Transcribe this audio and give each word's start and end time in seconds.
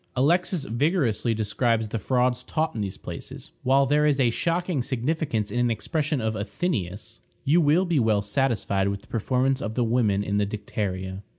Alexis 0.15 0.63
vigorously 0.65 1.31
describes 1.35 1.89
the 1.89 1.99
frauds 1.99 2.43
taught 2.43 2.73
in 2.73 2.81
these 2.81 2.97
places, 2.97 3.51
while 3.61 3.85
there 3.85 4.07
is 4.07 4.19
a 4.19 4.31
shocking 4.31 4.81
significance 4.81 5.51
in 5.51 5.59
an 5.59 5.69
expression 5.69 6.19
of 6.19 6.33
Athenæus 6.33 7.19
"You 7.43 7.61
will 7.61 7.85
be 7.85 7.99
well 7.99 8.23
satisfied 8.23 8.87
with 8.87 9.01
the 9.01 9.07
performance 9.07 9.61
of 9.61 9.75
the 9.75 9.83
women 9.83 10.23
in 10.23 10.39
the 10.39 10.47
dicteria." 10.47 11.21